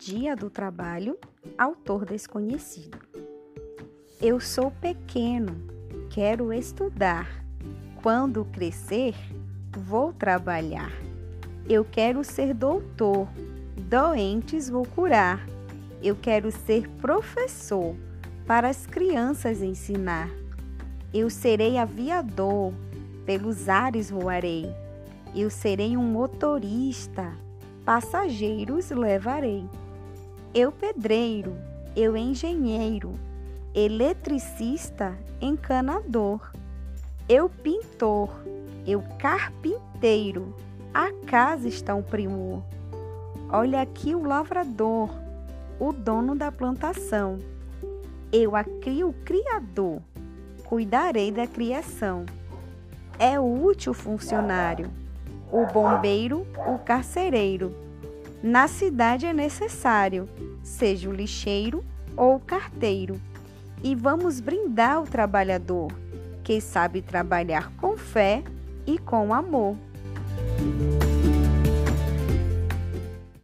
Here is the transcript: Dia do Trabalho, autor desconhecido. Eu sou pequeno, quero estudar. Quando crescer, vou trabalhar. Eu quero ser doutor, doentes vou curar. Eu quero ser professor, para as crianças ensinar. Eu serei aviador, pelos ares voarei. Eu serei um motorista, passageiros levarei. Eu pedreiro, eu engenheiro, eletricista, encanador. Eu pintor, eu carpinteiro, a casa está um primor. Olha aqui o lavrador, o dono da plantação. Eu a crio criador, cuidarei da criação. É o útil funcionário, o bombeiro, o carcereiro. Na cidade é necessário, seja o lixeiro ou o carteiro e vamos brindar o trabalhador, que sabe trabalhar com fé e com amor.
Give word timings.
Dia 0.00 0.34
do 0.34 0.48
Trabalho, 0.48 1.18
autor 1.58 2.06
desconhecido. 2.06 2.98
Eu 4.18 4.40
sou 4.40 4.70
pequeno, 4.70 5.54
quero 6.08 6.54
estudar. 6.54 7.28
Quando 8.02 8.46
crescer, 8.46 9.14
vou 9.76 10.10
trabalhar. 10.14 10.90
Eu 11.68 11.84
quero 11.84 12.24
ser 12.24 12.54
doutor, 12.54 13.28
doentes 13.76 14.70
vou 14.70 14.86
curar. 14.86 15.46
Eu 16.02 16.16
quero 16.16 16.50
ser 16.50 16.88
professor, 17.02 17.94
para 18.46 18.70
as 18.70 18.86
crianças 18.86 19.60
ensinar. 19.60 20.30
Eu 21.12 21.28
serei 21.28 21.76
aviador, 21.76 22.72
pelos 23.26 23.68
ares 23.68 24.10
voarei. 24.10 24.64
Eu 25.36 25.50
serei 25.50 25.94
um 25.94 26.04
motorista, 26.04 27.36
passageiros 27.84 28.88
levarei. 28.88 29.68
Eu 30.52 30.72
pedreiro, 30.72 31.56
eu 31.94 32.16
engenheiro, 32.16 33.14
eletricista, 33.72 35.16
encanador. 35.40 36.50
Eu 37.28 37.48
pintor, 37.48 38.30
eu 38.84 39.00
carpinteiro, 39.20 40.52
a 40.92 41.12
casa 41.24 41.68
está 41.68 41.94
um 41.94 42.02
primor. 42.02 42.64
Olha 43.48 43.80
aqui 43.80 44.12
o 44.12 44.24
lavrador, 44.24 45.10
o 45.78 45.92
dono 45.92 46.34
da 46.34 46.50
plantação. 46.50 47.38
Eu 48.32 48.56
a 48.56 48.64
crio 48.64 49.14
criador, 49.24 50.02
cuidarei 50.64 51.30
da 51.30 51.46
criação. 51.46 52.26
É 53.20 53.38
o 53.38 53.64
útil 53.64 53.94
funcionário, 53.94 54.90
o 55.52 55.64
bombeiro, 55.66 56.44
o 56.66 56.76
carcereiro. 56.76 57.72
Na 58.42 58.66
cidade 58.68 59.26
é 59.26 59.32
necessário, 59.34 60.28
seja 60.62 61.08
o 61.10 61.12
lixeiro 61.12 61.84
ou 62.16 62.36
o 62.36 62.40
carteiro 62.40 63.20
e 63.82 63.94
vamos 63.94 64.40
brindar 64.40 65.02
o 65.02 65.06
trabalhador, 65.06 65.92
que 66.42 66.60
sabe 66.60 67.02
trabalhar 67.02 67.70
com 67.76 67.96
fé 67.96 68.42
e 68.86 68.98
com 68.98 69.34
amor. 69.34 69.76